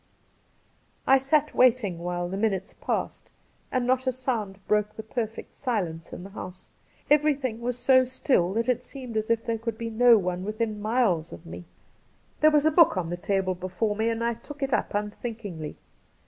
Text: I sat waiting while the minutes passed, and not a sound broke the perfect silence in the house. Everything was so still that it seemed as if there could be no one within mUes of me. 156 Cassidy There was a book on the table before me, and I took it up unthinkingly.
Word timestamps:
I 1.05 1.19
sat 1.19 1.53
waiting 1.53 1.99
while 1.99 2.27
the 2.27 2.35
minutes 2.35 2.73
passed, 2.73 3.29
and 3.71 3.85
not 3.85 4.07
a 4.07 4.11
sound 4.11 4.57
broke 4.67 4.95
the 4.95 5.03
perfect 5.03 5.55
silence 5.55 6.11
in 6.11 6.23
the 6.23 6.31
house. 6.31 6.71
Everything 7.11 7.61
was 7.61 7.77
so 7.77 8.03
still 8.03 8.51
that 8.53 8.67
it 8.67 8.83
seemed 8.83 9.15
as 9.15 9.29
if 9.29 9.45
there 9.45 9.59
could 9.59 9.77
be 9.77 9.91
no 9.91 10.17
one 10.17 10.43
within 10.43 10.81
mUes 10.81 11.31
of 11.31 11.45
me. 11.45 11.65
156 12.39 12.39
Cassidy 12.41 12.41
There 12.41 12.51
was 12.51 12.65
a 12.65 12.71
book 12.71 12.97
on 12.97 13.11
the 13.11 13.15
table 13.15 13.53
before 13.53 13.95
me, 13.95 14.09
and 14.09 14.23
I 14.23 14.33
took 14.33 14.63
it 14.63 14.73
up 14.73 14.95
unthinkingly. 14.95 15.77